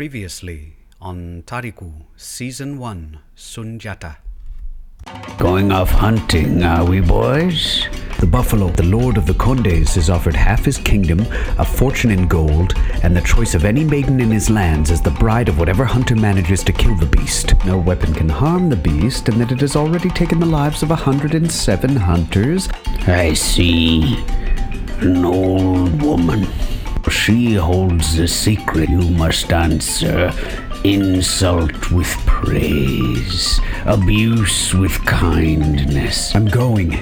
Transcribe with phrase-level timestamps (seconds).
[0.00, 4.16] Previously on Tariku, Season 1, Sunjata.
[5.36, 7.86] Going off hunting, are we, boys?
[8.18, 11.20] The buffalo, the lord of the Kondes, is offered half his kingdom,
[11.58, 15.10] a fortune in gold, and the choice of any maiden in his lands as the
[15.10, 17.52] bride of whatever hunter manages to kill the beast.
[17.66, 20.92] No weapon can harm the beast, and that it has already taken the lives of
[20.92, 22.70] a 107 hunters.
[23.06, 24.24] I see.
[25.02, 26.48] An old woman.
[27.08, 30.32] She holds a secret you must answer.
[30.84, 36.34] Insult with praise, abuse with kindness.
[36.34, 36.92] I'm going.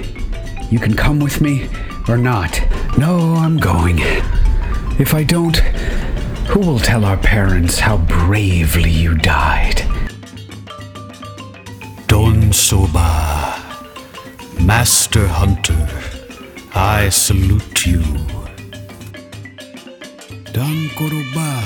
[0.69, 1.69] You can come with me
[2.07, 2.61] or not.
[2.97, 3.99] No, I'm going.
[4.99, 5.57] If I don't,
[6.49, 9.83] who will tell our parents how bravely you died?
[12.07, 13.63] Don Soba,
[14.61, 15.87] Master Hunter,
[16.75, 18.03] I salute you.
[20.51, 21.61] Dan Koroba,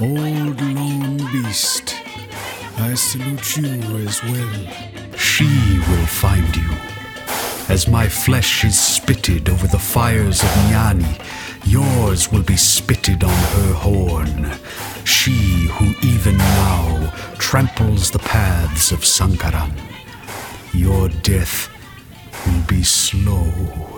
[0.00, 1.96] old lone beast,
[2.78, 5.16] I salute you as well.
[5.16, 6.70] She will find you.
[7.68, 11.20] As my flesh is spitted over the fires of Nyani,
[11.64, 14.52] yours will be spitted on her horn.
[15.04, 19.72] She who even now tramples the paths of Sankaran.
[20.72, 21.68] Your death
[22.46, 23.97] will be slow.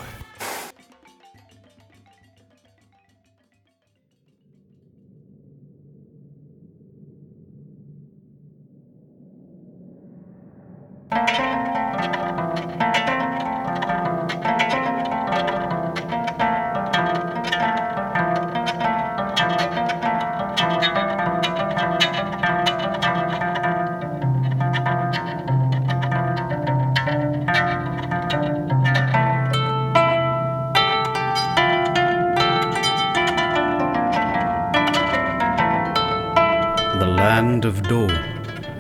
[37.41, 38.07] Land of Do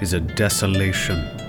[0.00, 1.39] is a desolation.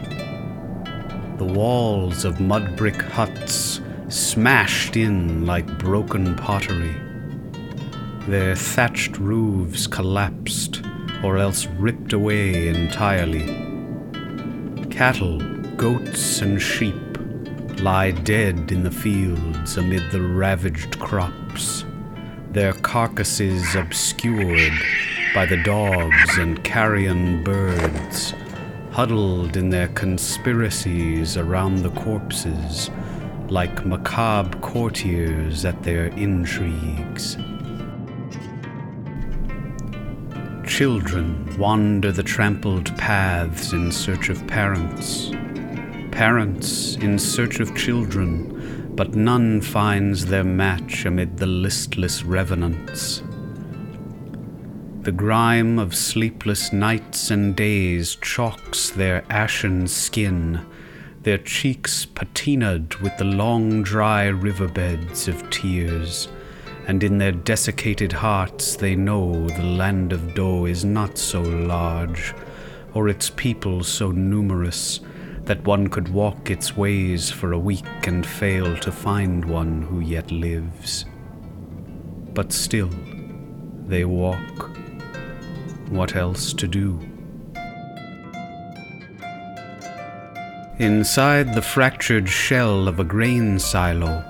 [2.12, 6.94] Walls of mud brick huts smashed in like broken pottery.
[8.28, 10.82] Their thatched roofs collapsed
[11.24, 13.46] or else ripped away entirely.
[14.90, 15.40] Cattle,
[15.78, 17.18] goats, and sheep
[17.80, 21.86] lie dead in the fields amid the ravaged crops,
[22.52, 24.74] their carcasses obscured
[25.34, 28.34] by the dogs and carrion birds,
[29.02, 32.92] huddled in their conspiracies around the corpses
[33.50, 37.36] like macabre courtiers at their intrigues.
[40.68, 45.32] Children wander the trampled paths in search of parents.
[46.12, 53.24] Parents in search of children, but none finds their match amid the listless revenants.
[55.02, 60.64] The grime of sleepless nights and days chalks their ashen skin,
[61.24, 66.28] their cheeks patinaed with the long dry riverbeds of tears,
[66.86, 72.36] and in their desiccated hearts they know the land of Do is not so large,
[72.94, 75.00] or its people so numerous,
[75.46, 80.00] that one could walk its ways for a week and fail to find one who
[80.00, 81.06] yet lives.
[82.36, 82.92] But still,
[83.88, 84.78] they walk
[85.92, 87.00] what else to do.
[90.80, 94.24] Inside the fractured shell of a grain silo,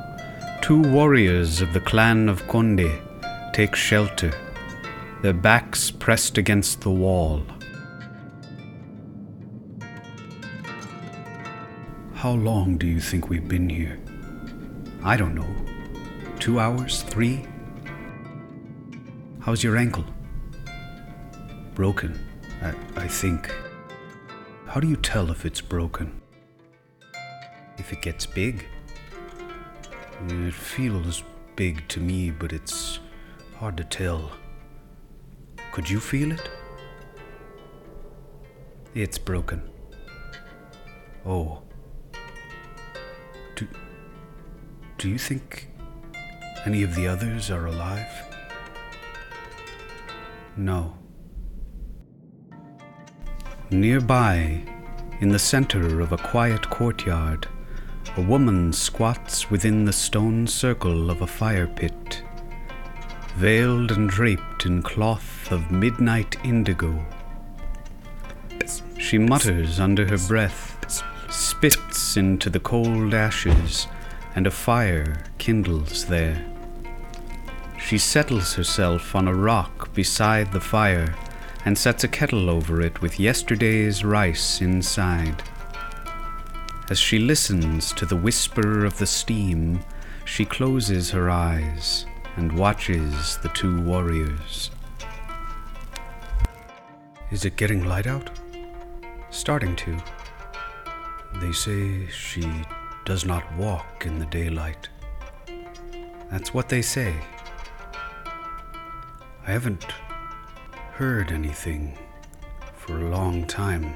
[0.61, 2.99] two warriors of the clan of Konde
[3.53, 4.33] take shelter,
[5.21, 7.45] their backs pressed against the wall.
[12.15, 13.99] How long do you think we've been here?
[15.03, 15.55] I don't know.
[16.39, 17.03] Two hours?
[17.03, 17.45] Three?
[19.39, 20.05] How's your ankle?
[21.81, 22.13] Broken,
[22.61, 23.51] I, I think.
[24.67, 26.21] How do you tell if it's broken?
[27.79, 28.67] If it gets big?
[30.27, 31.23] It feels
[31.55, 32.99] big to me, but it's
[33.57, 34.31] hard to tell.
[35.71, 36.51] Could you feel it?
[38.93, 39.67] It's broken.
[41.25, 41.63] Oh.
[43.55, 43.67] Do,
[44.99, 45.71] do you think
[46.63, 48.35] any of the others are alive?
[50.55, 51.00] No.
[53.73, 54.63] Nearby,
[55.21, 57.47] in the center of a quiet courtyard,
[58.17, 62.21] a woman squats within the stone circle of a fire pit,
[63.37, 67.05] veiled and draped in cloth of midnight indigo.
[68.97, 73.87] She mutters under her breath, spits into the cold ashes,
[74.35, 76.45] and a fire kindles there.
[77.79, 81.15] She settles herself on a rock beside the fire
[81.65, 85.43] and sets a kettle over it with yesterday's rice inside.
[86.89, 89.79] As she listens to the whisper of the steam,
[90.25, 92.05] she closes her eyes
[92.35, 94.71] and watches the two warriors.
[97.31, 98.29] Is it getting light out?
[99.29, 99.97] Starting to.
[101.35, 102.45] They say she
[103.05, 104.89] does not walk in the daylight.
[106.29, 107.15] That's what they say.
[108.25, 109.85] I haven't
[111.01, 111.97] heard anything
[112.75, 113.95] for a long time.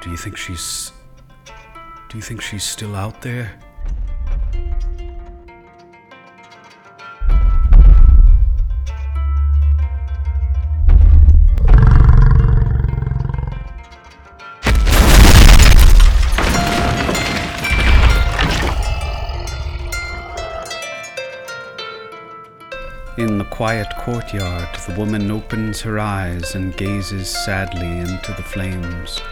[0.00, 0.92] Do you think she's.
[2.08, 3.58] Do you think she's still out there?
[23.18, 29.22] In the quiet courtyard, the woman opens her eyes and gazes sadly into the flames.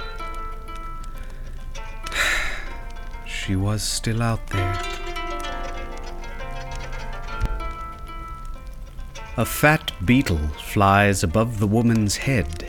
[3.27, 4.81] she was still out there.
[9.37, 12.67] A fat beetle flies above the woman's head,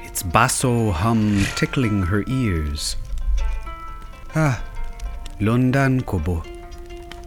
[0.00, 2.96] its basso hum tickling her ears.
[4.34, 4.64] Ah,
[5.38, 6.42] Londan Kobo.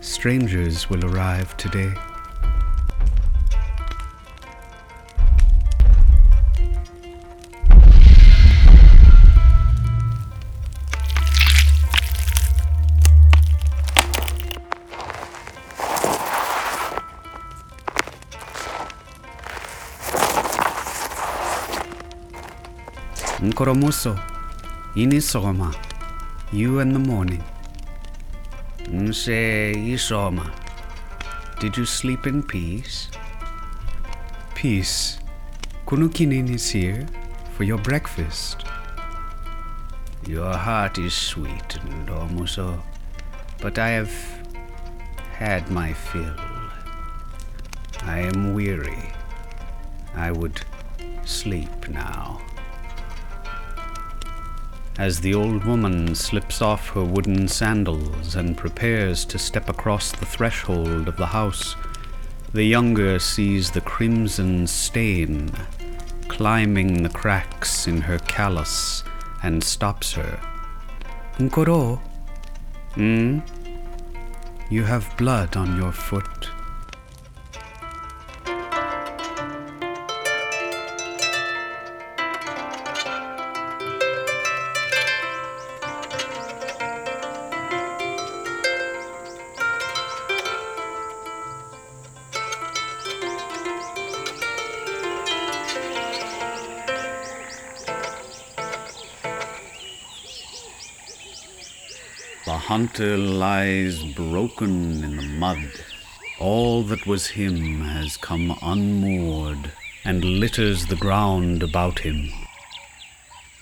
[0.02, 1.94] Strangers will arrive today.
[23.60, 24.18] Nkoromuso,
[24.96, 25.76] Inisoma,
[26.54, 27.44] you in the morning.
[28.86, 30.50] Nse Isoma,
[31.60, 33.10] did you sleep in peace?
[34.56, 35.20] Peace.
[35.86, 37.06] Kunukinin is here
[37.58, 38.64] for your breakfast.
[40.26, 42.82] Your heart is sweet, Ndomuso,
[43.60, 44.14] but I have
[45.34, 46.40] had my fill.
[48.04, 49.12] I am weary.
[50.16, 50.62] I would
[51.26, 52.40] sleep now.
[55.00, 60.26] As the old woman slips off her wooden sandals and prepares to step across the
[60.26, 61.78] threshold of the house,
[62.52, 65.52] the younger sees the crimson stain
[66.28, 69.06] climbing the cracks in her callus
[69.42, 70.38] and stops her.
[71.38, 72.02] Nkoro?
[72.96, 73.40] Hmm?
[74.70, 76.50] You have blood on your foot.
[102.80, 105.70] Hunter lies broken in the mud.
[106.40, 109.74] All that was him has come unmoored
[110.06, 112.32] and litters the ground about him.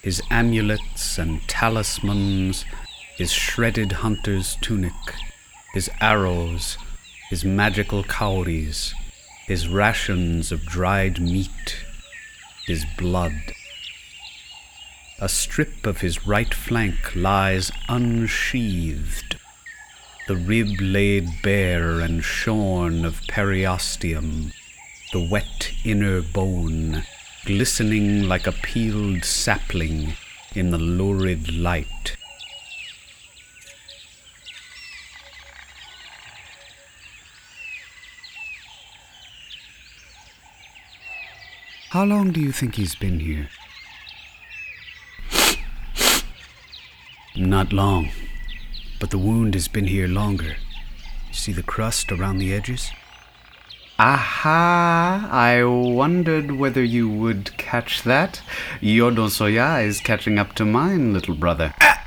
[0.03, 2.63] His amulets and talismans,
[3.17, 4.93] his shredded hunter's tunic,
[5.73, 6.77] his arrows,
[7.31, 8.93] his magical cowries,
[9.47, 11.77] his rations of dried meat,
[12.67, 13.33] his blood.
[15.19, 19.39] A strip of his right flank lies unsheathed,
[20.27, 24.53] the rib laid bare and shorn of periosteum,
[25.13, 27.03] the wet inner bone
[27.45, 30.13] glistening like a peeled sapling
[30.53, 32.15] in the lurid light.
[41.89, 43.49] How long do you think he's been here?
[47.37, 48.09] Not long,
[48.99, 50.55] but the wound has been here longer.
[51.27, 52.89] You see the crust around the edges?
[53.99, 55.29] Aha!
[55.31, 58.41] I wondered whether you would catch that.
[58.81, 61.75] Your donsoya is catching up to mine, little brother.
[61.79, 62.03] Ah!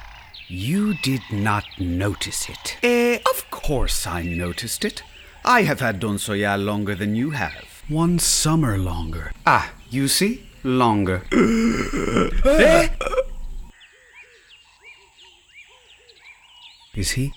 [0.48, 2.76] You did not notice it.
[2.82, 5.04] Eh, of course I noticed it.
[5.44, 7.84] I have had donsoya longer than you have.
[7.88, 9.30] One summer longer.
[9.46, 10.48] Ah, you see?
[10.64, 11.22] Longer.
[12.44, 12.88] Eh?
[16.94, 17.32] Is he?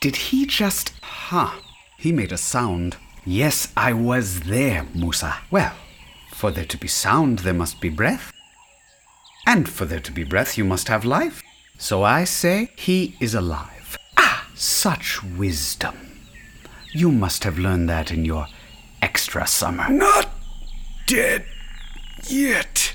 [0.00, 0.92] Did he just.
[1.02, 1.52] Huh.
[1.98, 2.96] He made a sound.
[3.24, 5.36] Yes, I was there, Musa.
[5.50, 5.74] Well,
[6.32, 8.32] for there to be sound, there must be breath.
[9.46, 11.42] And for there to be breath, you must have life.
[11.78, 13.96] So I say he is alive.
[14.16, 16.18] Ah, such wisdom.
[16.92, 18.46] You must have learned that in your
[19.02, 19.88] extra summer.
[19.88, 20.30] Not
[21.06, 21.44] dead.
[22.28, 22.89] yet.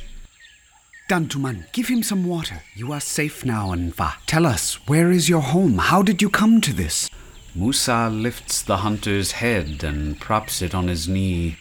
[1.08, 2.64] Dantuman, give him some water.
[2.74, 4.14] You are safe now, Anfa.
[4.26, 5.78] Tell us, where is your home?
[5.78, 7.12] How did you come to this?
[7.54, 11.58] Musa lifts the hunter's head and props it on his knee.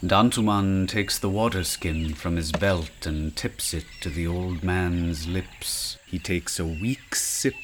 [0.00, 5.26] Dantuman takes the water skin from his belt and tips it to the old man's
[5.26, 5.98] lips.
[6.06, 7.54] He takes a weak sip,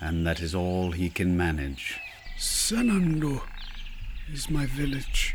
[0.00, 1.98] and that is all he can manage.
[2.38, 3.42] Senando
[4.32, 5.34] is my village.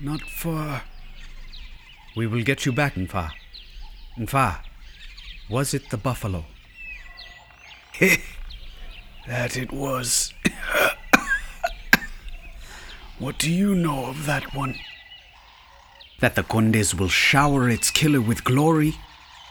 [0.00, 0.82] Not far.
[2.16, 3.30] We will get you back, Nfa.
[4.18, 4.58] Nfa,
[5.48, 6.44] was it the buffalo?
[9.28, 10.32] That it was.
[13.18, 14.76] what do you know of that one?
[16.20, 18.96] That the Kondes will shower its killer with glory?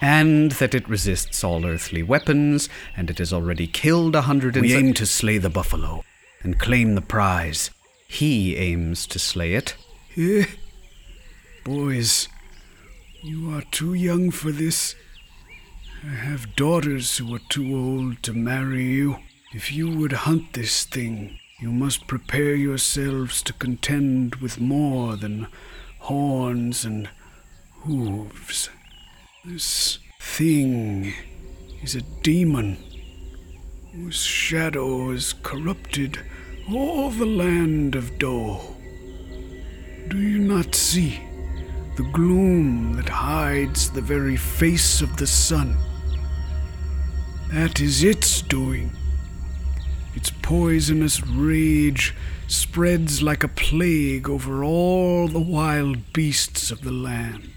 [0.02, 4.66] And that it resists all earthly weapons, and it has already killed a hundred and
[4.66, 6.04] We aim to slay the buffalo
[6.42, 7.70] and claim the prize.
[8.08, 9.76] He aims to slay it.
[11.64, 12.30] Boys,
[13.24, 14.96] you are too young for this.
[16.04, 19.18] I have daughters who are too old to marry you.
[19.54, 25.48] If you would hunt this thing, you must prepare yourselves to contend with more than
[26.00, 27.10] horns and
[27.82, 28.70] hooves.
[29.44, 31.14] This thing
[31.82, 32.78] is a demon
[33.94, 36.20] whose shadow has corrupted
[36.72, 38.58] all the land of Do.
[40.10, 41.27] Do you not see
[41.98, 45.76] the gloom that hides the very face of the sun?
[47.52, 48.92] That is its doing.
[50.14, 52.16] Its poisonous rage
[52.48, 57.52] spreads like a plague over all the wild beasts of the land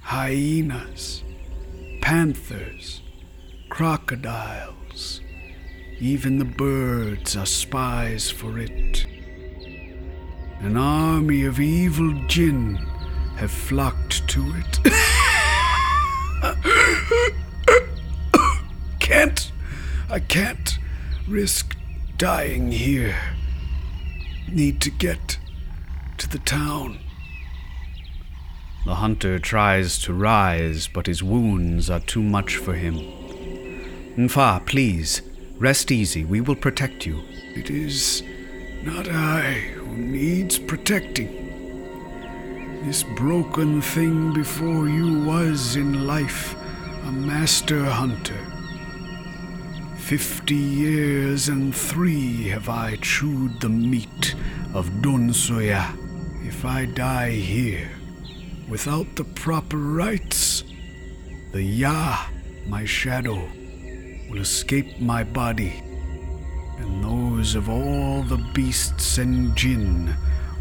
[0.00, 1.22] hyenas,
[2.00, 3.02] panthers,
[3.68, 5.20] crocodiles.
[5.98, 9.04] Even the birds are spies for it.
[10.60, 12.78] An army of evil jinn
[13.36, 14.78] have flocked to it.
[19.00, 19.52] can't.
[20.08, 20.78] I can't
[21.28, 21.76] risk
[22.16, 23.16] dying here.
[24.48, 25.38] Need to get
[26.18, 26.98] to the town.
[28.86, 32.94] The hunter tries to rise, but his wounds are too much for him.
[34.16, 35.22] Nfa, please,
[35.58, 36.24] rest easy.
[36.24, 37.22] We will protect you.
[37.54, 38.22] It is
[38.82, 41.35] not I who needs protecting.
[42.86, 46.54] This broken thing before you was in life
[47.04, 48.38] a master hunter.
[49.96, 54.36] Fifty years and three have I chewed the meat
[54.72, 55.84] of Donsoya.
[56.46, 57.90] If I die here,
[58.68, 60.62] without the proper rites,
[61.50, 62.28] the Ya,
[62.68, 63.48] my shadow,
[64.30, 65.82] will escape my body
[66.78, 70.16] and those of all the beasts and jinn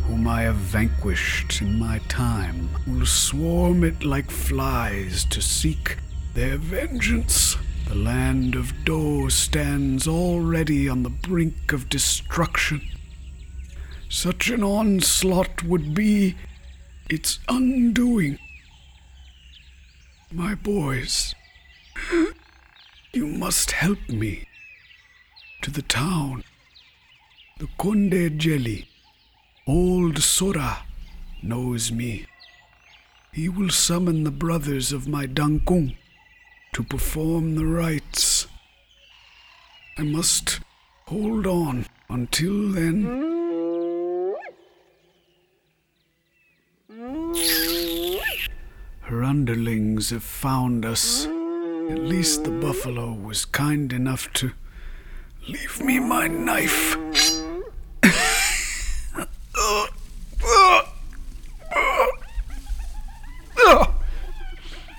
[0.08, 5.98] whom I have vanquished in my time will swarm it like flies to seek
[6.34, 7.58] their vengeance.
[7.88, 12.82] The land of Do stands already on the brink of destruction.
[14.10, 16.36] Such an onslaught would be
[17.10, 18.38] its undoing.
[20.32, 21.34] My boys,
[23.14, 24.46] you must help me
[25.62, 26.44] to the town.
[27.60, 28.86] The Konde Jeli,
[29.68, 30.86] old Sora,
[31.42, 32.26] knows me.
[33.34, 35.96] He will summon the brothers of my Dankung
[36.74, 38.48] to perform the rites.
[39.98, 40.60] I must
[41.08, 43.06] hold on until then.
[49.02, 51.26] Her underlings have found us.
[51.26, 54.52] At least the buffalo was kind enough to
[55.48, 56.98] leave me my knife.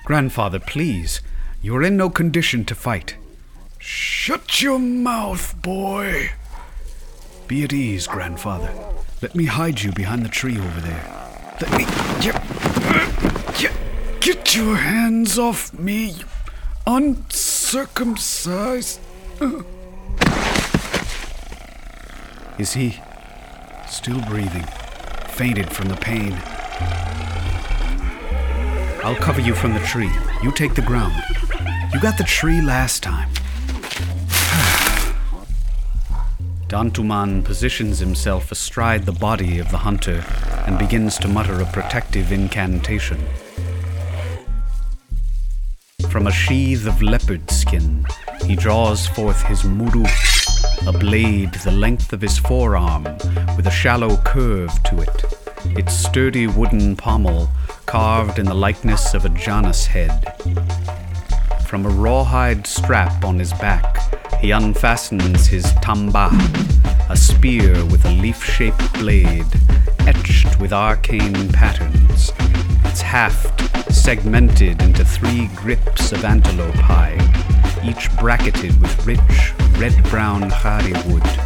[0.07, 1.21] Grandfather, please.
[1.61, 3.17] You are in no condition to fight.
[3.81, 6.31] Shut your mouth, boy.
[7.49, 8.73] Be at ease, grandfather.
[9.21, 11.03] Let me hide you behind the tree over there.
[11.61, 11.85] Let me
[12.23, 12.41] get,
[13.59, 13.73] get,
[14.21, 16.25] get your hands off me, you
[16.87, 19.01] uncircumcised.
[22.59, 23.01] Is he
[23.89, 24.67] still breathing?
[25.31, 26.41] Fainted from the pain.
[29.07, 30.11] I'll cover you from the tree.
[30.43, 31.15] You take the ground.
[31.95, 33.29] You got the tree last time.
[36.67, 40.25] Dantuman positions himself astride the body of the hunter
[40.67, 43.25] and begins to mutter a protective incantation.
[46.11, 48.05] From a sheath of leopard skin,
[48.45, 50.05] he draws forth his muru,
[50.85, 53.05] a blade the length of his forearm
[53.57, 55.25] with a shallow curve to it.
[55.79, 57.49] Its sturdy wooden pommel
[57.87, 60.35] carved in the likeness of a Janus head.
[61.67, 63.97] From a rawhide strap on his back,
[64.41, 66.31] he unfastens his tamba,
[67.09, 69.47] a spear with a leaf shaped blade,
[70.01, 72.33] etched with arcane patterns,
[72.85, 77.23] its haft segmented into three grips of antelope hide,
[77.85, 81.46] each bracketed with rich red brown khari wood.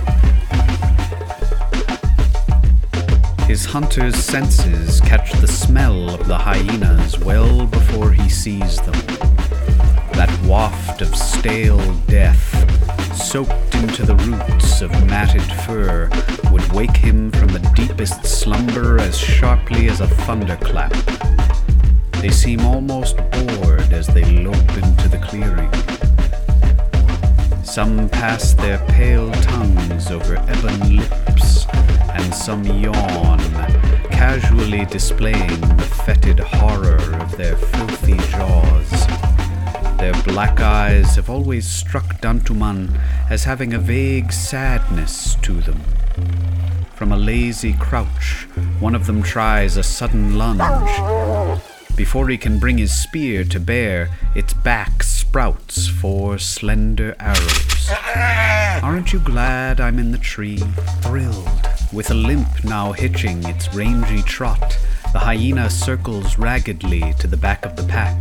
[3.51, 8.95] His hunter's senses catch the smell of the hyenas well before he sees them.
[10.13, 12.41] That waft of stale death,
[13.13, 16.09] soaked into the roots of matted fur,
[16.53, 20.95] would wake him from the deepest slumber as sharply as a thunderclap.
[22.23, 25.73] They seem almost bored as they lope into the clearing.
[27.65, 31.67] Some pass their pale tongues over ebon lips,
[32.21, 33.39] and some yawn,
[34.11, 38.91] casually displaying the fetid horror of their filthy jaws.
[39.99, 42.99] Their black eyes have always struck Dantuman
[43.29, 45.81] as having a vague sadness to them.
[46.95, 48.47] From a lazy crouch,
[48.79, 51.61] one of them tries a sudden lunge.
[51.97, 57.91] Before he can bring his spear to bear, its back sprouts four slender arrows.
[58.83, 60.59] Aren't you glad I'm in the tree?
[61.03, 61.70] Thrilled.
[61.93, 64.79] With a limp now hitching its rangy trot,
[65.13, 68.17] the hyena circles raggedly to the back of the pack.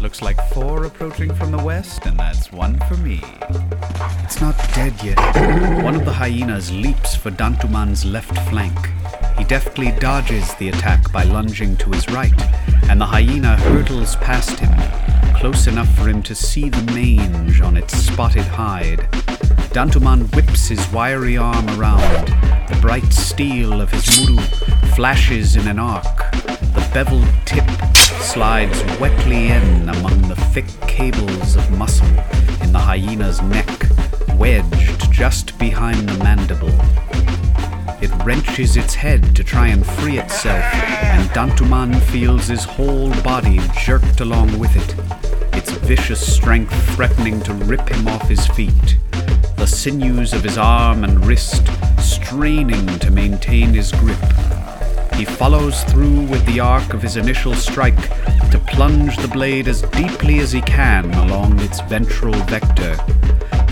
[0.00, 3.20] Looks like four approaching from the west, and that's one for me.
[4.22, 5.18] It's not dead yet.
[5.82, 8.78] one of the hyenas leaps for Dantuman's left flank.
[9.36, 12.40] He deftly dodges the attack by lunging to his right,
[12.88, 14.72] and the hyena hurtles past him,
[15.34, 19.00] close enough for him to see the mange on its spotted hide.
[19.74, 22.55] Dantuman whips his wiry arm around.
[22.68, 24.42] The bright steel of his muru
[24.94, 26.32] flashes in an arc.
[26.32, 32.08] The beveled tip slides wetly in among the thick cables of muscle
[32.62, 33.68] in the hyena's neck,
[34.34, 36.72] wedged just behind the mandible.
[38.02, 43.60] It wrenches its head to try and free itself, and Dantuman feels his whole body
[43.84, 48.98] jerked along with it, its vicious strength threatening to rip him off his feet.
[49.66, 51.66] The sinews of his arm and wrist
[51.98, 54.16] straining to maintain his grip.
[55.14, 58.00] He follows through with the arc of his initial strike
[58.52, 62.96] to plunge the blade as deeply as he can along its ventral vector.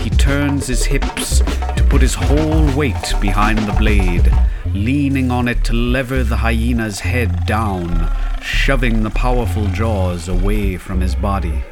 [0.01, 4.29] He turns his hips to put his whole weight behind the blade,
[4.73, 10.99] leaning on it to lever the hyena's head down, shoving the powerful jaws away from
[10.99, 11.63] his body.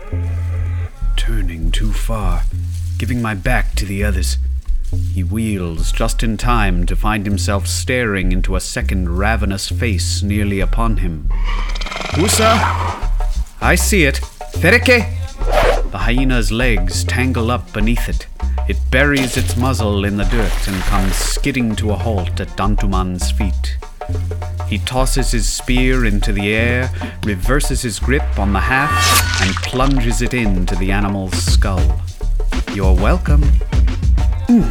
[1.17, 2.43] Turning too far,
[3.03, 4.37] giving my back to the others.
[5.13, 10.61] He wheels just in time to find himself staring into a second ravenous face nearly
[10.61, 11.29] upon him.
[12.15, 12.53] Musa!
[13.59, 14.21] I see it.
[14.53, 15.03] Fereke!
[15.91, 18.25] The hyena's legs tangle up beneath it.
[18.69, 23.31] It buries its muzzle in the dirt and comes skidding to a halt at Dantuman's
[23.31, 23.75] feet.
[24.69, 26.89] He tosses his spear into the air,
[27.25, 32.01] reverses his grip on the haft, and plunges it into the animal's skull.
[32.75, 33.43] You're welcome.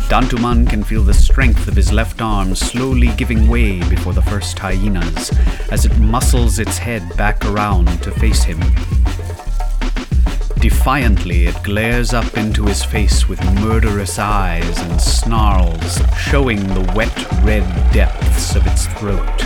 [0.09, 4.59] Dantuman can feel the strength of his left arm slowly giving way before the first
[4.59, 5.31] hyenas
[5.71, 8.59] as it muscles its head back around to face him.
[10.59, 17.17] Defiantly, it glares up into his face with murderous eyes and snarls, showing the wet
[17.45, 17.62] red
[17.93, 19.38] depths of its throat.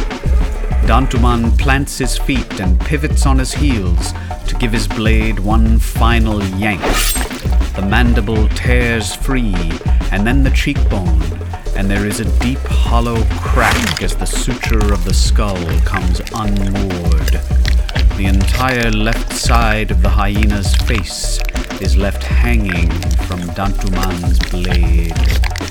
[0.86, 4.12] Dantuman plants his feet and pivots on his heels
[4.46, 6.80] to give his blade one final yank.
[7.76, 9.54] The mandible tears free,
[10.10, 11.22] and then the cheekbone,
[11.76, 17.38] and there is a deep hollow crack as the suture of the skull comes unmoored.
[18.16, 21.38] The entire left side of the hyena's face
[21.82, 22.90] is left hanging
[23.28, 25.12] from Dantuman's blade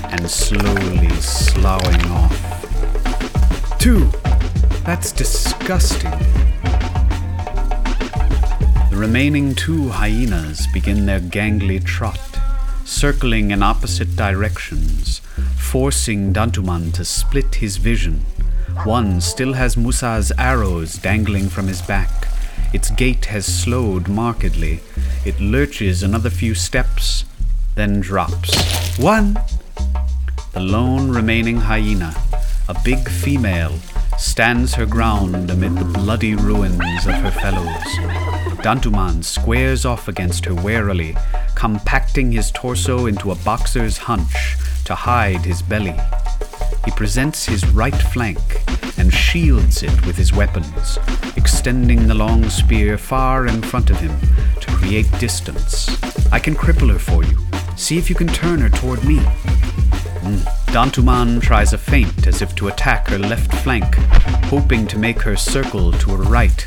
[0.04, 3.78] and slowly sloughing off.
[3.80, 4.12] Two!
[4.84, 6.45] That's disgusting.
[8.96, 12.40] The remaining two hyenas begin their gangly trot,
[12.86, 15.18] circling in opposite directions,
[15.58, 18.24] forcing Dantuman to split his vision.
[18.84, 22.08] One still has Musa's arrows dangling from his back.
[22.72, 24.80] Its gait has slowed markedly.
[25.26, 27.26] It lurches another few steps,
[27.74, 28.98] then drops.
[28.98, 29.38] One!
[30.54, 32.14] The lone remaining hyena,
[32.66, 33.78] a big female,
[34.16, 38.35] stands her ground amid the bloody ruins of her fellows.
[38.62, 41.16] Dantuman squares off against her warily,
[41.54, 45.94] compacting his torso into a boxer's hunch to hide his belly.
[46.84, 48.38] He presents his right flank,
[48.98, 50.98] and shields it with his weapons,
[51.36, 54.16] extending the long spear far in front of him
[54.60, 56.02] to create distance.
[56.32, 57.38] I can cripple her for you.
[57.76, 59.18] See if you can turn her toward me.
[59.18, 60.40] Mm.
[60.72, 63.94] Dantuman tries a feint as if to attack her left flank,
[64.46, 66.66] hoping to make her circle to her right,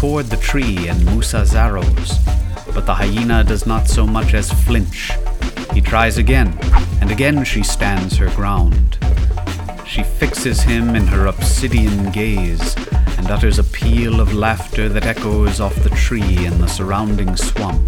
[0.00, 2.18] toward the tree and Musa's arrows.
[2.72, 5.12] But the hyena does not so much as flinch.
[5.74, 6.58] He tries again,
[7.02, 8.96] and again she stands her ground.
[9.86, 12.74] She fixes him in her obsidian gaze
[13.18, 17.86] and utters a peal of laughter that echoes off the tree and the surrounding swamp.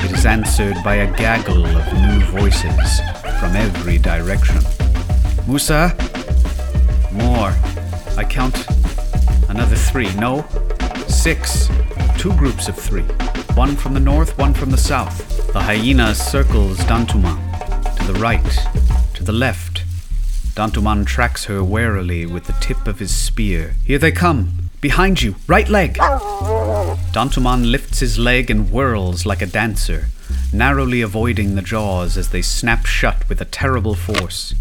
[0.00, 2.98] It is answered by a gaggle of new voices
[3.38, 4.58] from every direction.
[5.46, 5.94] Musa?
[7.12, 7.54] More.
[8.16, 8.66] I count
[9.48, 10.12] another three.
[10.16, 10.44] No,
[11.08, 11.68] six.
[12.16, 13.02] Two groups of three.
[13.54, 15.52] One from the north, one from the south.
[15.52, 17.38] The hyena circles Dantuman.
[17.96, 18.58] To the right,
[19.14, 19.84] to the left.
[20.54, 23.74] Dantuman tracks her warily with the tip of his spear.
[23.84, 24.70] Here they come.
[24.80, 25.94] Behind you, right leg.
[27.12, 30.06] Dantuman lifts his leg and whirls like a dancer,
[30.52, 34.54] narrowly avoiding the jaws as they snap shut with a terrible force.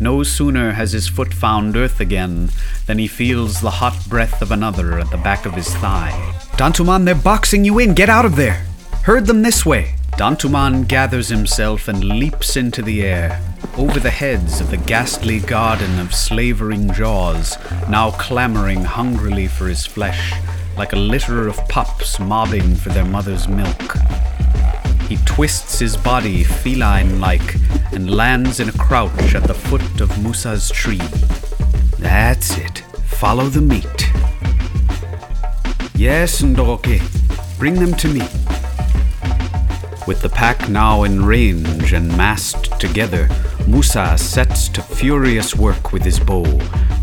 [0.00, 2.50] No sooner has his foot found earth again
[2.86, 6.10] than he feels the hot breath of another at the back of his thigh.
[6.56, 7.94] Dantuman, they're boxing you in.
[7.94, 8.64] Get out of there.
[9.04, 9.94] Herd them this way.
[10.12, 13.40] Dantuman gathers himself and leaps into the air,
[13.76, 17.56] over the heads of the ghastly garden of slavering jaws,
[17.88, 20.34] now clamoring hungrily for his flesh,
[20.76, 23.96] like a litter of pups mobbing for their mother's milk.
[25.12, 27.56] He twists his body feline like
[27.92, 31.02] and lands in a crouch at the foot of Musa's tree.
[31.98, 32.78] That's it.
[33.04, 34.10] Follow the meat.
[35.94, 36.98] Yes, Ndoke.
[37.58, 38.20] Bring them to me.
[40.06, 43.28] With the pack now in range and massed together,
[43.66, 46.44] Musa sets to furious work with his bow,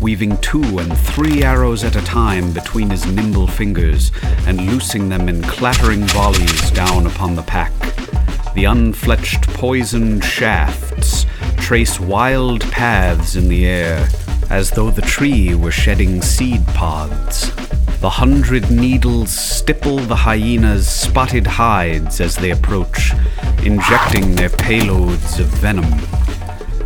[0.00, 4.12] weaving two and three arrows at a time between his nimble fingers
[4.46, 7.72] and loosing them in clattering volleys down upon the pack.
[8.54, 14.08] The unfletched poisoned shafts trace wild paths in the air,
[14.50, 17.50] as though the tree were shedding seed pods.
[18.00, 23.12] The hundred needles stipple the hyena's spotted hides as they approach,
[23.62, 25.84] injecting their payloads of venom.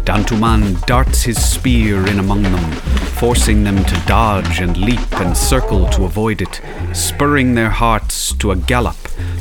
[0.04, 2.72] Dantuman darts his spear in among them,
[3.16, 6.60] forcing them to dodge and leap and circle to avoid it,
[6.92, 8.96] spurring their hearts to a gallop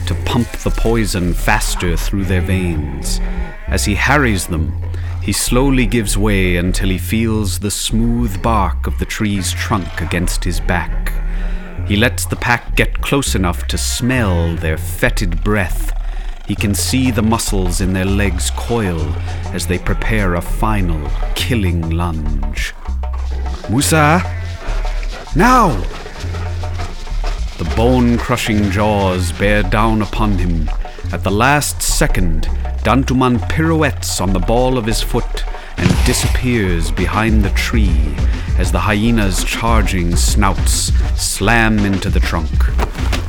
[0.07, 3.19] to pump the poison faster through their veins.
[3.67, 4.81] As he harries them,
[5.21, 10.43] he slowly gives way until he feels the smooth bark of the tree's trunk against
[10.43, 11.11] his back.
[11.87, 15.91] He lets the pack get close enough to smell their fetid breath.
[16.47, 19.13] He can see the muscles in their legs coil
[19.53, 22.73] as they prepare a final, killing lunge.
[23.69, 24.21] Musa!
[25.35, 25.69] Now!
[27.57, 30.69] The bone crushing jaws bear down upon him.
[31.13, 32.43] At the last second,
[32.83, 35.45] Dantuman pirouettes on the ball of his foot
[35.77, 38.15] and disappears behind the tree
[38.57, 42.51] as the hyena's charging snouts slam into the trunk.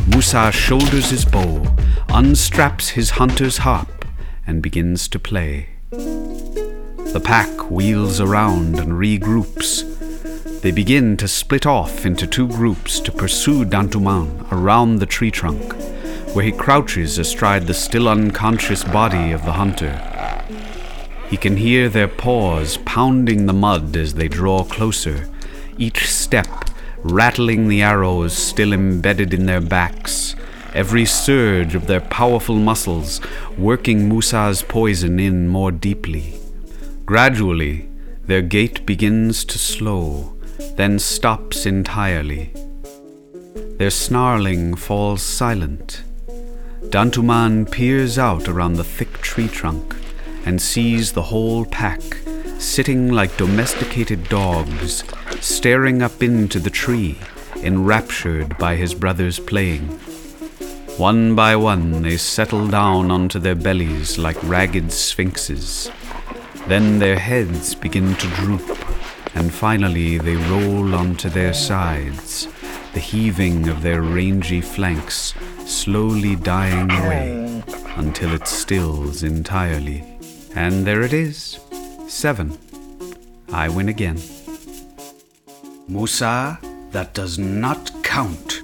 [0.07, 1.61] Musa shoulders his bow,
[2.09, 4.05] unstraps his hunter's harp,
[4.47, 5.71] and begins to play.
[5.91, 9.91] The pack wheels around and regroups.
[10.61, 15.73] They begin to split off into two groups to pursue Dantuman around the tree trunk,
[16.35, 20.13] where he crouches astride the still unconscious body of the hunter.
[21.35, 25.29] He can hear their paws pounding the mud as they draw closer,
[25.77, 26.47] each step
[27.03, 30.37] rattling the arrows still embedded in their backs,
[30.75, 33.20] every surge of their powerful muscles
[33.59, 36.35] working Musa's poison in more deeply.
[37.05, 37.88] Gradually,
[38.27, 40.37] their gait begins to slow,
[40.77, 42.53] then stops entirely.
[43.79, 46.05] Their snarling falls silent.
[46.90, 49.97] Dantuman peers out around the thick tree trunk
[50.46, 52.00] and sees the whole pack
[52.59, 55.04] sitting like domesticated dogs,
[55.40, 57.18] staring up into the tree,
[57.57, 59.87] enraptured by his brother's playing.
[60.96, 65.90] One by one, they settle down onto their bellies like ragged sphinxes.
[66.68, 68.66] Then their heads begin to droop,
[69.35, 72.48] and finally they roll onto their sides,
[72.94, 75.35] the heaving of their rangy flanks
[75.66, 77.62] slowly dying away
[77.96, 80.13] until it stills entirely.
[80.55, 81.59] And there it is.
[82.09, 82.57] Seven.
[83.53, 84.21] I win again.
[85.88, 86.59] Musa,
[86.90, 88.63] that does not count.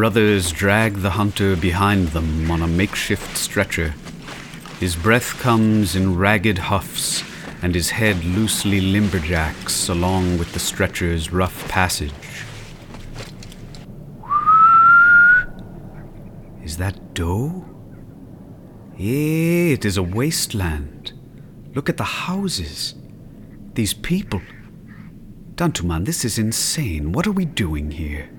[0.00, 3.94] Brothers drag the hunter behind them on a makeshift stretcher.
[4.78, 7.22] His breath comes in ragged huffs,
[7.60, 12.46] and his head loosely limberjacks along with the stretcher's rough passage.
[16.64, 17.66] Is that Do?
[18.96, 21.12] It is a wasteland.
[21.74, 22.94] Look at the houses.
[23.74, 24.40] These people.
[25.56, 27.12] Dantuman, this is insane.
[27.12, 28.30] What are we doing here?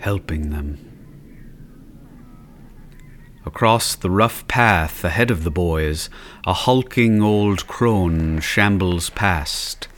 [0.00, 0.78] Helping them.
[3.46, 6.08] Across the rough path ahead of the boys,
[6.46, 9.88] a hulking old crone shambles past.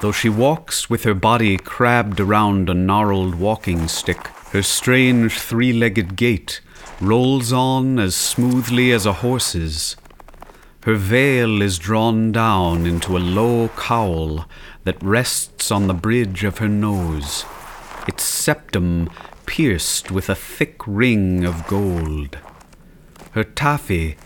[0.00, 5.72] Though she walks with her body crabbed around a gnarled walking stick, her strange three
[5.72, 6.60] legged gait
[7.00, 9.96] rolls on as smoothly as a horse's.
[10.84, 14.46] Her veil is drawn down into a low cowl
[14.84, 17.44] that rests on the bridge of her nose,
[18.06, 19.10] its septum
[19.46, 22.38] pierced with a thick ring of gold.
[23.32, 24.16] Her taffy,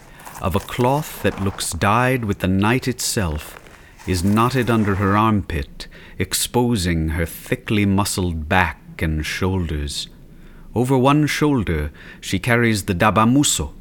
[0.40, 3.58] of a cloth that looks dyed with the night itself,
[4.06, 10.08] is knotted under her armpit, exposing her thickly muscled back and shoulders.
[10.74, 13.72] Over one shoulder she carries the dabamuso,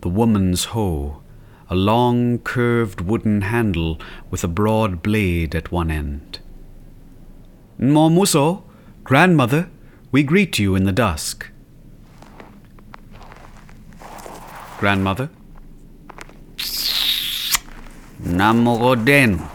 [0.00, 1.22] the woman's hoe,
[1.70, 3.98] a long curved wooden handle
[4.30, 6.40] with a broad blade at one end.
[7.78, 8.64] Momuso,
[9.04, 9.68] grandmother,
[10.10, 11.48] we greet you in the dusk.
[14.78, 15.30] Grandmother?
[18.22, 19.48] Namogoden.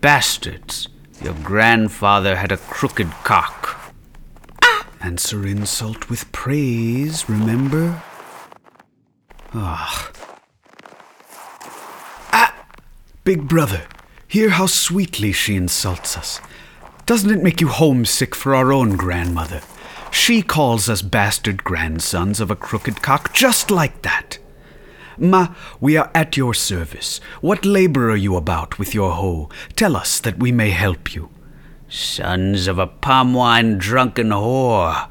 [0.00, 0.88] Bastards.
[1.22, 3.94] Your grandfather had a crooked cock.
[5.00, 8.02] Answer insult with praise, remember?
[9.54, 10.10] Ah.
[12.32, 12.66] Ah!
[13.24, 13.86] Big brother,
[14.26, 16.40] hear how sweetly she insults us.
[17.08, 19.62] Doesn't it make you homesick for our own grandmother?
[20.10, 24.38] She calls us bastard grandsons of a crooked cock just like that.
[25.16, 27.18] Ma, we are at your service.
[27.40, 29.48] What labor are you about with your hoe?
[29.74, 31.30] Tell us that we may help you.
[31.88, 35.08] Sons of a palm wine drunken whore.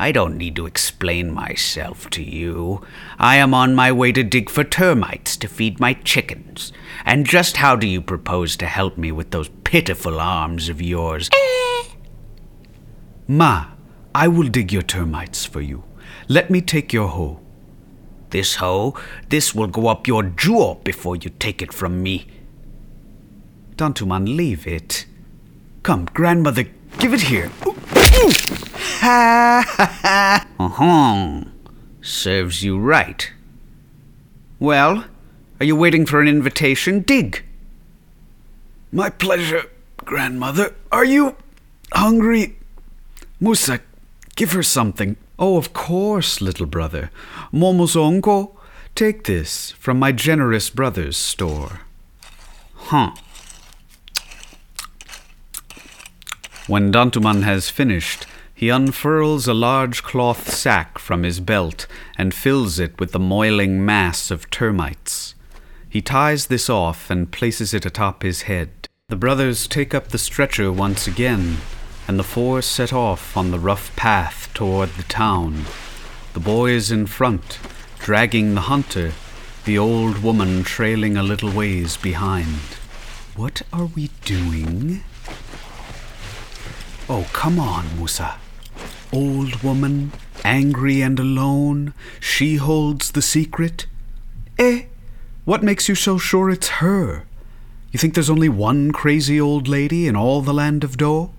[0.00, 2.80] I don't need to explain myself to you.
[3.18, 6.72] I am on my way to dig for termites to feed my chickens.
[7.04, 11.28] And just how do you propose to help me with those pitiful arms of yours?
[11.34, 11.84] Eh.
[13.28, 13.66] Ma,
[14.14, 15.84] I will dig your termites for you.
[16.28, 17.40] Let me take your hoe.
[18.30, 18.94] This hoe,
[19.28, 22.26] this will go up your jaw before you take it from me.
[23.76, 25.04] Dantuman, leave it.
[25.82, 26.64] Come, grandmother,
[26.98, 27.50] give it here.
[28.22, 31.44] Ha ha ha!
[32.02, 33.32] Serves you right.
[34.58, 35.06] Well,
[35.58, 37.00] are you waiting for an invitation?
[37.00, 37.44] Dig.
[38.92, 40.74] My pleasure, grandmother.
[40.92, 41.36] Are you
[41.92, 42.56] hungry?
[43.40, 43.80] Musa,
[44.36, 45.16] give her something.
[45.38, 47.10] Oh, of course, little brother.
[47.52, 48.54] Momosonko,
[48.94, 51.80] take this from my generous brother's store.
[52.74, 53.12] Huh.
[56.70, 62.78] When Dantuman has finished, he unfurls a large cloth sack from his belt and fills
[62.78, 65.34] it with the moiling mass of termites.
[65.88, 68.70] He ties this off and places it atop his head.
[69.08, 71.56] The brothers take up the stretcher once again,
[72.06, 75.64] and the four set off on the rough path toward the town.
[76.34, 77.58] The boys in front,
[77.98, 79.10] dragging the hunter,
[79.64, 82.60] the old woman trailing a little ways behind.
[83.34, 85.02] What are we doing?
[87.12, 88.36] Oh, come on, Musa.
[89.12, 90.12] Old woman,
[90.44, 93.86] angry and alone, she holds the secret.
[94.60, 94.84] Eh?
[95.44, 97.24] What makes you so sure it's her?
[97.90, 101.32] You think there's only one crazy old lady in all the land of Do?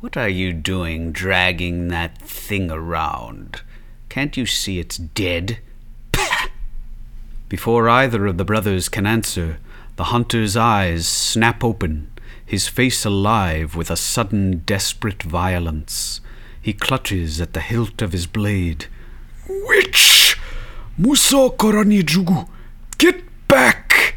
[0.00, 3.62] What are you doing dragging that thing around?
[4.08, 5.60] Can't you see it's dead?
[7.48, 9.60] Before either of the brothers can answer,
[9.94, 12.10] the hunter's eyes snap open,
[12.48, 16.22] his face alive with a sudden desperate violence.
[16.62, 18.86] He clutches at the hilt of his blade.
[19.46, 20.38] Witch!
[20.96, 22.48] Muso Korani Jugu!
[22.96, 24.14] Get back!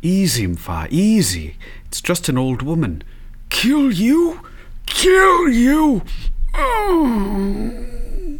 [0.00, 1.56] Easy, Mfa, easy.
[1.84, 3.04] It's just an old woman.
[3.50, 4.40] Kill you?
[4.86, 6.02] Kill you!
[6.54, 8.38] Oh.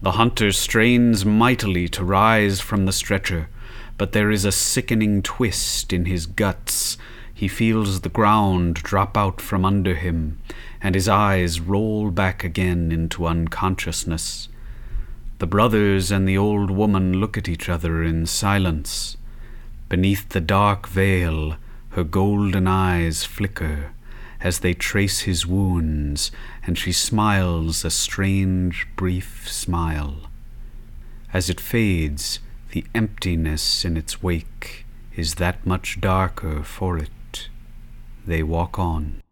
[0.00, 3.48] The hunter strains mightily to rise from the stretcher,
[3.96, 6.96] but there is a sickening twist in his guts.
[7.38, 10.38] He feels the ground drop out from under him,
[10.82, 14.48] and his eyes roll back again into unconsciousness.
[15.38, 19.16] The brothers and the old woman look at each other in silence.
[19.88, 21.54] Beneath the dark veil,
[21.90, 23.92] her golden eyes flicker,
[24.40, 26.32] as they trace his wounds,
[26.66, 30.28] and she smiles a strange, brief smile.
[31.32, 32.40] As it fades,
[32.72, 37.10] the emptiness in its wake is that much darker for it.
[38.28, 39.22] They walk on.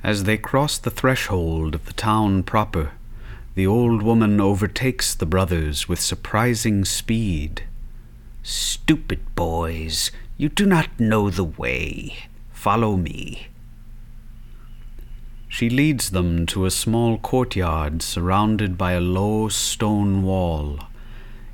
[0.00, 2.92] As they cross the threshold of the town proper,
[3.56, 7.64] the old woman overtakes the brothers with surprising speed.
[8.44, 12.16] Stupid boys, you do not know the way.
[12.52, 13.48] Follow me.
[15.48, 20.78] She leads them to a small courtyard surrounded by a low stone wall.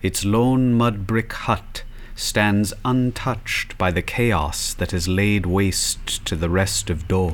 [0.02, 1.82] Its lone mud brick hut
[2.18, 7.32] stands untouched by the chaos that has laid waste to the rest of Do.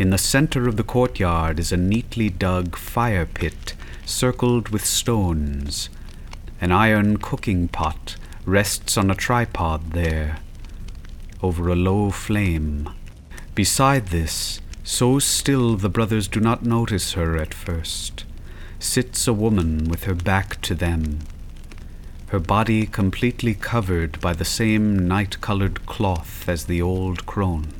[0.00, 3.74] In the center of the courtyard is a neatly dug fire pit
[4.04, 5.88] circled with stones.
[6.60, 10.38] An iron cooking pot rests on a tripod there,
[11.40, 12.90] over a low flame.
[13.54, 18.24] Beside this, so still the brothers do not notice her at first,
[18.80, 21.20] sits a woman with her back to them,
[22.34, 27.72] her body completely covered by the same night colored cloth as the old crone.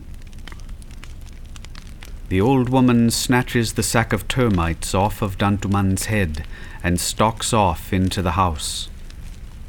[2.28, 6.46] The old woman snatches the sack of termites off of Dantuman's head
[6.84, 8.88] and stalks off into the house.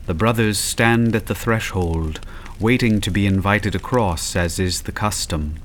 [0.05, 2.19] The brothers stand at the threshold,
[2.59, 5.55] waiting to be invited across, as is the custom.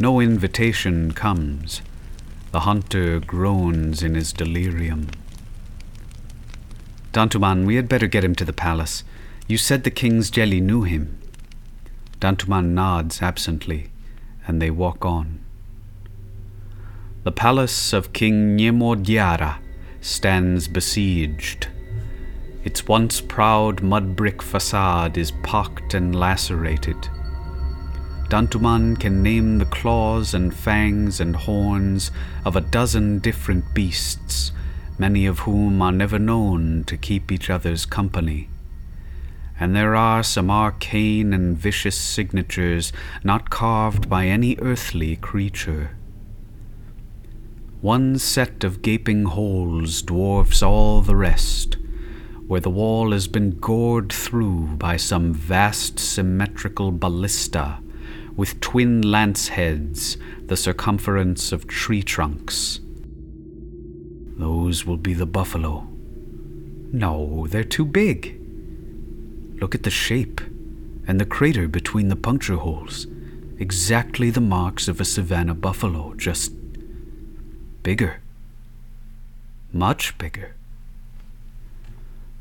[0.00, 1.82] No invitation comes.
[2.50, 5.08] The hunter groans in his delirium.
[7.12, 9.04] Dantuman, we had better get him to the palace.
[9.46, 11.18] You said the king's jeli knew him.
[12.20, 13.90] Dantuman nods absently,
[14.46, 15.40] and they walk on.
[17.24, 19.58] The palace of King Nyemodiara
[20.00, 21.68] stands besieged.
[22.64, 26.96] Its once proud mud brick facade is pocked and lacerated.
[28.28, 32.10] Dantuman can name the claws and fangs and horns
[32.46, 34.52] of a dozen different beasts,
[34.98, 38.48] many of whom are never known to keep each other's company.
[39.58, 45.96] And there are some arcane and vicious signatures not carved by any earthly creature.
[47.80, 51.76] One set of gaping holes dwarfs all the rest,
[52.46, 57.80] where the wall has been gored through by some vast symmetrical ballista
[58.36, 62.80] with twin lance heads the circumference of tree trunks.
[64.36, 65.86] Those will be the buffalo.
[66.92, 68.38] No, they're too big.
[69.60, 70.40] Look at the shape
[71.06, 73.06] and the crater between the puncture holes.
[73.58, 76.52] Exactly the marks of a savanna buffalo, just
[77.82, 78.20] bigger.
[79.72, 80.54] Much bigger.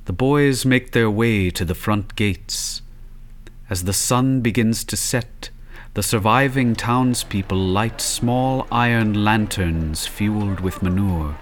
[0.06, 2.82] The boys make their way to the front gates.
[3.70, 5.50] As the sun begins to set,
[5.94, 11.38] the surviving townspeople light small iron lanterns fueled with manure.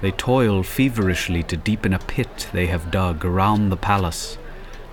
[0.00, 4.38] They toil feverishly to deepen a pit they have dug around the palace.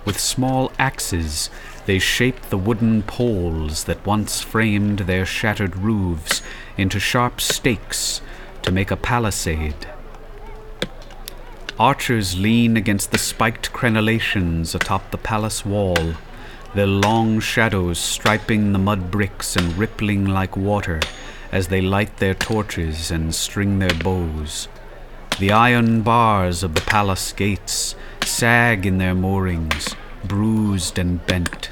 [0.04, 1.50] With small axes,
[1.86, 6.42] they shape the wooden poles that once framed their shattered roofs
[6.76, 8.20] into sharp stakes
[8.62, 9.86] to make a palisade.
[11.78, 16.14] Archers lean against the spiked crenellations atop the palace wall,
[16.74, 21.00] their long shadows striping the mud bricks and rippling like water
[21.50, 24.68] as they light their torches and string their bows.
[25.38, 31.70] The iron bars of the palace gates sag in their moorings, bruised and bent.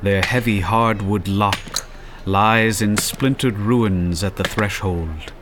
[0.00, 1.88] Their heavy hardwood lock
[2.24, 5.32] lies in splintered ruins at the threshold.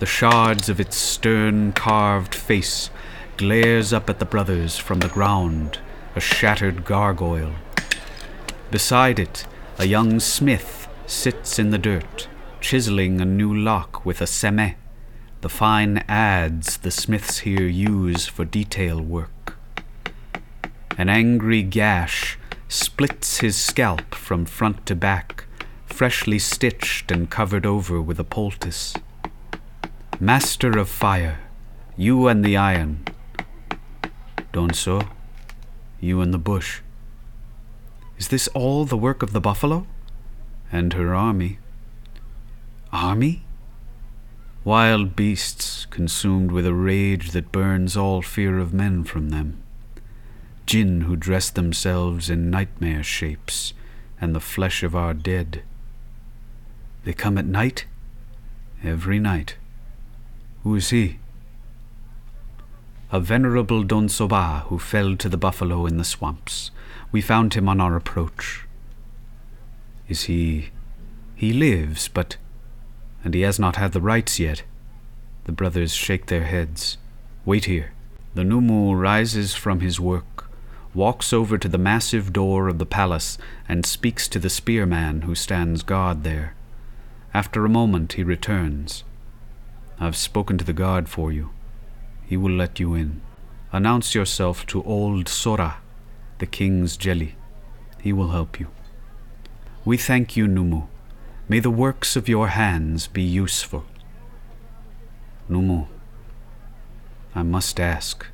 [0.00, 2.90] The shards of its stern carved face
[3.36, 5.78] glares up at the brothers from the ground,
[6.16, 7.54] a shattered gargoyle.
[8.72, 9.46] Beside it,
[9.78, 12.26] a young smith sits in the dirt,
[12.60, 14.74] chiseling a new lock with a seme,
[15.40, 19.56] the fine adze the smiths here use for detail work.
[20.96, 25.44] An angry gash splits his scalp from front to back,
[25.86, 28.94] freshly stitched and covered over with a poultice.
[30.18, 31.38] Master of fire,
[31.96, 33.04] you and the iron.
[34.52, 35.02] Don't so,
[36.00, 36.80] you and the bush.
[38.18, 39.86] Is this all the work of the buffalo?
[40.72, 41.58] And her army.
[42.92, 43.44] Army?
[44.68, 49.62] Wild beasts consumed with a rage that burns all fear of men from them.
[50.66, 53.72] Jinn who dress themselves in nightmare shapes
[54.20, 55.62] and the flesh of our dead.
[57.04, 57.86] They come at night?
[58.84, 59.56] Every night.
[60.64, 61.18] Who is he?
[63.10, 66.72] A venerable Don Soba who fell to the buffalo in the swamps.
[67.10, 68.66] We found him on our approach.
[70.10, 70.68] Is he
[71.34, 72.36] He lives, but.
[73.28, 74.62] And he has not had the rites yet.
[75.44, 76.96] The brothers shake their heads.
[77.44, 77.92] Wait here.
[78.34, 80.48] The Numu rises from his work,
[80.94, 83.36] walks over to the massive door of the palace,
[83.68, 86.54] and speaks to the spearman who stands guard there.
[87.34, 89.04] After a moment, he returns.
[90.00, 91.50] I've spoken to the guard for you.
[92.24, 93.20] He will let you in.
[93.72, 95.82] Announce yourself to old Sora,
[96.38, 97.34] the king's jeli.
[98.00, 98.68] He will help you.
[99.84, 100.86] We thank you, Numu.
[101.50, 103.86] May the works of your hands be useful.
[105.48, 105.86] Numu,
[107.34, 108.26] I must ask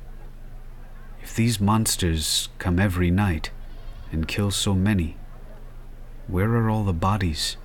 [1.23, 3.51] if these monsters come every night
[4.11, 5.15] and kill so many,
[6.27, 7.55] where are all the bodies?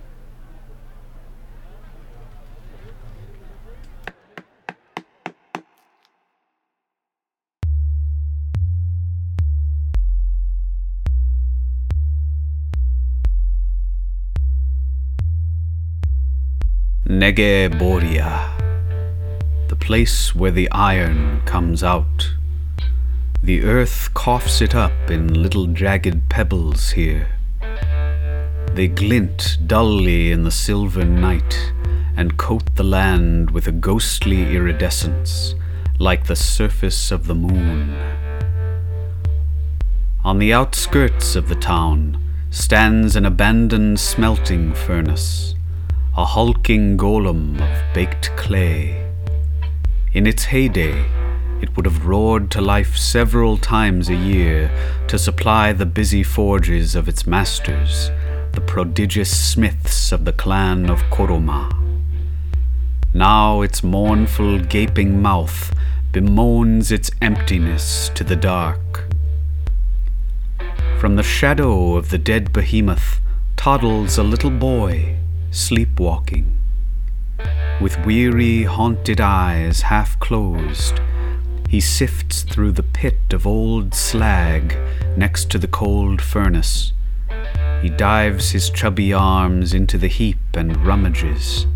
[17.20, 18.48] Negeboria,
[19.68, 22.32] the place where the iron comes out.
[23.42, 27.28] The earth coughs it up in little jagged pebbles here.
[28.72, 31.74] They glint dully in the silver night
[32.16, 35.54] and coat the land with a ghostly iridescence,
[35.98, 37.98] like the surface of the moon.
[40.24, 42.16] On the outskirts of the town
[42.48, 45.54] stands an abandoned smelting furnace
[46.20, 49.10] a hulking golem of baked clay.
[50.12, 51.06] In its heyday,
[51.62, 54.70] it would have roared to life several times a year
[55.08, 58.10] to supply the busy forges of its masters,
[58.52, 61.74] the prodigious smiths of the clan of Koroma.
[63.14, 65.74] Now its mournful, gaping mouth
[66.12, 69.06] bemoans its emptiness to the dark.
[70.98, 73.20] From the shadow of the dead behemoth
[73.56, 75.16] toddles a little boy
[75.50, 76.56] sleepwalking.
[77.80, 81.00] With weary, haunted eyes half closed,
[81.68, 84.76] he sifts through the pit of old slag
[85.16, 86.92] next to the cold furnace.
[87.82, 91.66] He dives his chubby arms into the heap and rummages.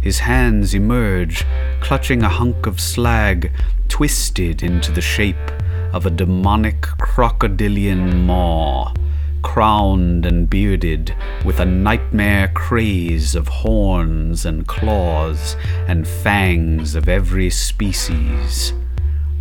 [0.00, 1.44] His hands emerge,
[1.80, 3.52] clutching a hunk of slag
[3.88, 5.50] twisted into the shape
[5.92, 8.92] of a demonic crocodilian maw
[9.46, 17.48] crowned and bearded, with a nightmare craze of horns and claws and fangs of every
[17.48, 18.72] species.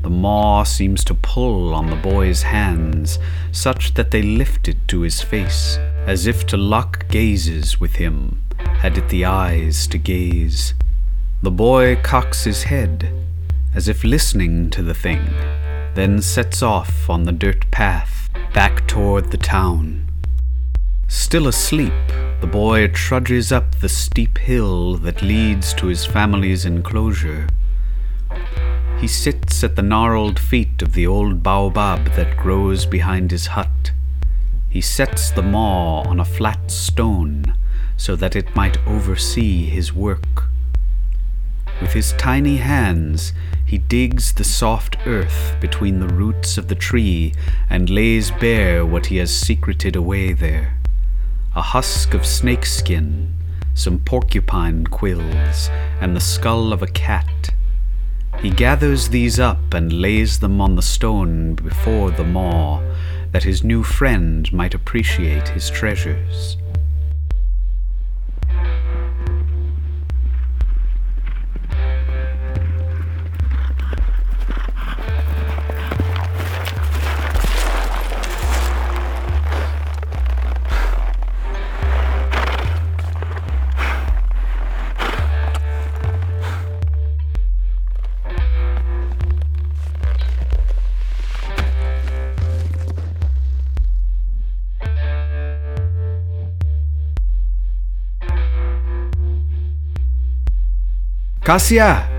[0.04, 3.18] The maw seems to pull on the boy's hands,
[3.52, 9.00] such that they lifted to his face, as if to lock gazes with him, had
[9.00, 10.76] it the eyes to gaze.
[11.42, 13.10] The boy cocks his head,
[13.74, 15.26] as if listening to the thing,
[15.96, 20.08] then sets off on the dirt path back toward the town.
[21.08, 21.94] Still asleep,
[22.42, 27.48] the boy trudges up the steep hill that leads to his family's enclosure.
[29.00, 33.92] He sits at the gnarled feet of the old baobab that grows behind his hut.
[34.70, 37.56] He sets the maw on a flat stone
[37.98, 40.46] so that it might oversee his work.
[41.82, 43.34] With his tiny hands,
[43.66, 47.34] he digs the soft earth between the roots of the tree
[47.70, 50.78] and lays bare what he has secreted away there
[51.56, 53.34] a husk of snakeskin,
[53.74, 55.70] some porcupine quills,
[56.02, 57.50] and the skull of a cat.
[58.42, 62.82] He gathers these up and lays them on the stone before the maw,
[63.32, 66.58] that his new friend might appreciate his treasures.
[101.46, 102.10] Cassia!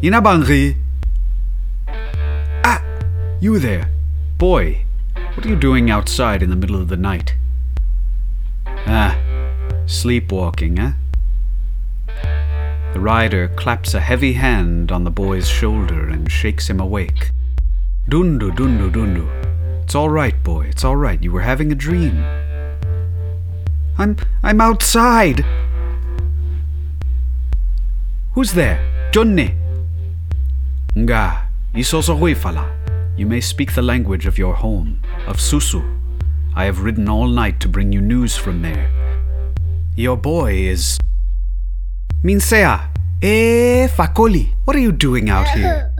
[0.00, 0.74] Inabangri!
[2.64, 2.82] Ah!
[3.38, 3.90] You there!
[4.38, 4.86] Boy,
[5.34, 7.34] what are you doing outside in the middle of the night?
[8.86, 9.18] Ah,
[9.84, 10.92] sleepwalking, eh?
[12.94, 17.32] The rider claps a heavy hand on the boy's shoulder and shakes him awake.
[18.08, 19.28] Dundu, dundu, dundu.
[19.82, 20.68] It's all right, boy.
[20.68, 21.22] It's all right.
[21.22, 22.24] You were having a dream.
[23.98, 25.44] I'm I'm outside.
[28.34, 28.82] Who's there?
[29.12, 29.54] Johnny.
[30.98, 32.66] Nga, isoso fala.
[33.16, 35.78] You may speak the language of your home, of Susu.
[36.56, 38.90] I have ridden all night to bring you news from there.
[39.94, 40.98] Your boy is.
[42.24, 42.90] Minsea!
[43.22, 44.48] Eh, Fakoli!
[44.64, 45.94] What are you doing out here?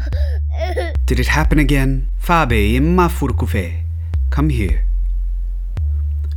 [1.06, 2.08] Did it happen again?
[2.20, 3.84] Fabe, imma furkufe.
[4.30, 4.84] Come here.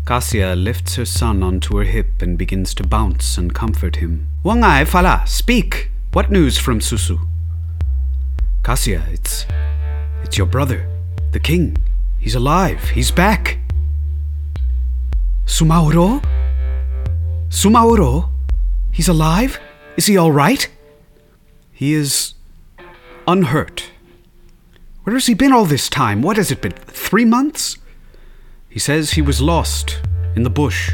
[0.07, 4.29] Cassia lifts her son onto her hip and begins to bounce and comfort him.
[4.41, 5.91] Wangai fala, speak!
[6.13, 7.19] What news from Susu?
[8.63, 9.45] Cassia, it's.
[10.23, 10.87] It's your brother,
[11.33, 11.75] the king.
[12.19, 12.91] He's alive.
[12.91, 13.59] He's back.
[15.45, 16.23] Sumaworo?
[17.49, 18.29] Sumaworo?
[18.93, 19.59] He's alive?
[19.97, 20.69] Is he all right?
[21.73, 22.33] He is
[23.27, 23.89] unhurt.
[25.03, 26.21] Where has he been all this time?
[26.21, 26.71] What has it been?
[26.71, 27.77] Three months?
[28.69, 30.01] He says he was lost
[30.35, 30.91] in the bush.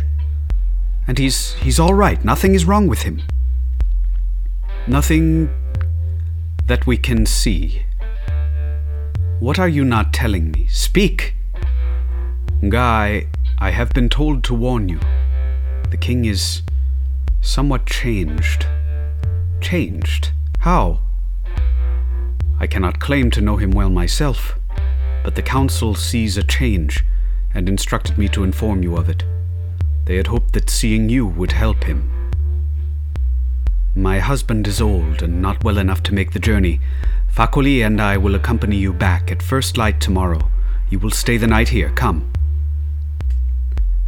[1.07, 2.23] And he's he's all right.
[2.23, 3.21] Nothing is wrong with him.
[4.87, 5.49] Nothing
[6.67, 7.83] that we can see.
[9.39, 10.67] What are you not telling me?
[10.67, 11.35] Speak!
[12.69, 14.99] Guy, I have been told to warn you.
[15.89, 16.61] The king is
[17.41, 18.65] somewhat changed.
[19.59, 20.31] Changed?
[20.59, 20.99] How?
[22.59, 24.57] I cannot claim to know him well myself,
[25.23, 27.03] but the council sees a change
[27.53, 29.23] and instructed me to inform you of it.
[30.05, 32.09] They had hoped that seeing you would help him.
[33.95, 36.79] My husband is old and not well enough to make the journey.
[37.31, 40.49] Fakoli and I will accompany you back at first light tomorrow.
[40.89, 41.89] You will stay the night here.
[41.91, 42.31] Come.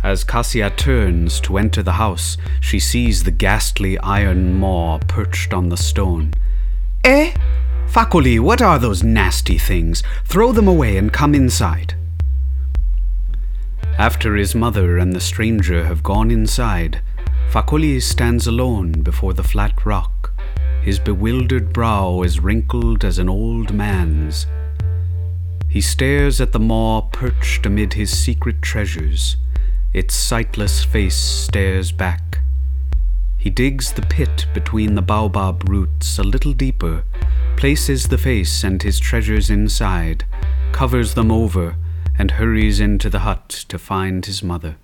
[0.04, 5.70] As Cassia turns to enter the house, she sees the ghastly iron maw perched on
[5.70, 6.34] the stone.
[7.04, 7.34] Eh?
[7.88, 10.04] Fakoli, what are those nasty things?
[10.26, 11.96] Throw them away and come inside.
[13.98, 17.00] After his mother and the stranger have gone inside,
[17.50, 20.34] Fakoli stands alone before the flat rock.
[20.82, 24.48] His bewildered brow is wrinkled as an old man's.
[25.70, 29.38] He stares at the maw perched amid his secret treasures.
[29.94, 32.40] Its sightless face stares back.
[33.38, 37.04] He digs the pit between the baobab roots a little deeper,
[37.56, 40.26] places the face and his treasures inside,
[40.74, 41.78] covers them over,
[42.18, 44.78] and hurries into the hut to find his mother.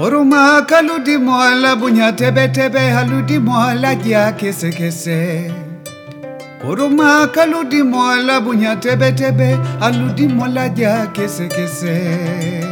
[0.00, 5.52] Koroma kaludi mola bunya tebe tebe haludi mola ja kese kese.
[6.64, 7.82] Oruma kaludi
[8.26, 12.64] la bunya tebe tebe haludi la ja kese kese.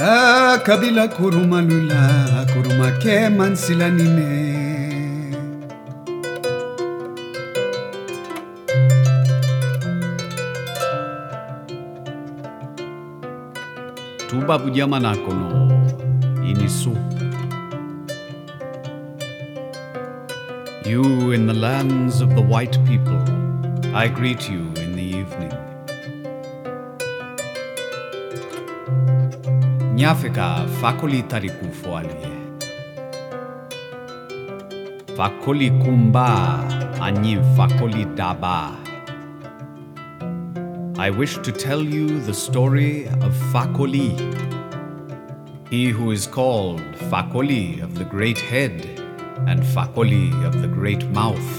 [0.00, 4.52] Ah, kabila kuruma lula kuruma ke mansila nine
[14.28, 15.81] tuba bujamana kono
[16.50, 16.94] inisu.
[20.86, 23.22] You in the lands of the white people,
[23.94, 25.52] I greet you in the evening.
[29.94, 32.32] Nyafika fakoli tariku foalie.
[35.16, 36.58] Fakoli kumba
[37.00, 38.82] anyi fakoli daba.
[40.98, 44.16] I wish to tell you the story of Fakoli,
[45.72, 48.84] he who is called Fakoli of the great head
[49.48, 51.50] and Fakoli of the great mouth.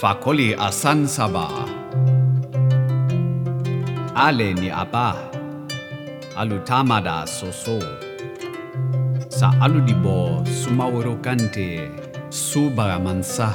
[0.00, 1.46] Fakoli Asan Saba.
[4.16, 5.30] Ale ni Aba.
[6.34, 7.78] Alutamada Soso.
[9.30, 11.86] Sa aludibo sumaworo kante
[12.28, 13.54] subaramansa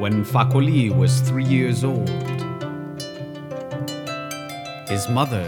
[0.00, 2.10] when Fakoli was three years old.
[4.88, 5.46] His mother,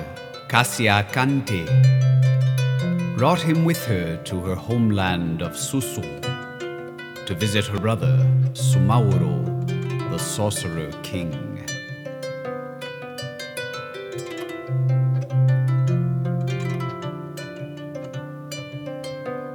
[0.55, 1.67] Kasia Kante,
[3.19, 6.07] brought him with her to her homeland of Susu
[7.27, 8.15] to visit her brother,
[8.53, 9.35] Sumaworo,
[10.13, 11.35] the sorcerer king.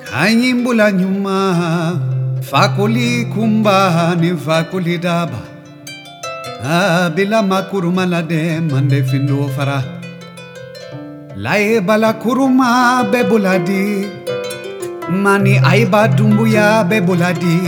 [0.03, 1.95] Kanyimbula nyuma
[2.41, 5.39] Fakuli kumba ni fakuli daba
[6.61, 8.21] ah, Bila makuruma la
[8.59, 9.98] mande findo fara
[11.43, 12.69] Lae bala kuruma
[13.11, 13.85] bebuladi.
[15.23, 17.59] Mani aiba dumbuya bebuladi.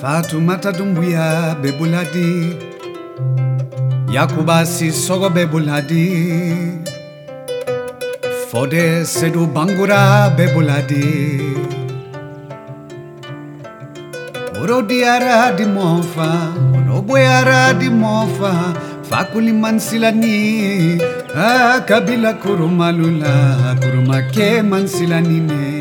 [0.00, 2.56] Fatumata dumbuya bebuladi.
[4.14, 6.06] Yakuba sogo bebuladi.
[8.50, 11.06] Fode sedu bangura bebuladi.
[14.60, 16.30] Orodiara di mofa,
[16.76, 18.52] oroboyara di mofa,
[19.08, 20.96] Φάκουλι Μανσίλα Νί,
[21.76, 25.77] Ακαμπίλα Κuruma Λούλα, Κuruma Κέ Μανσίλα ναι.